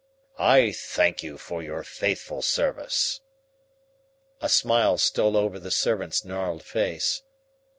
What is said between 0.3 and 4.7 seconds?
"I thank you for your faithful service." A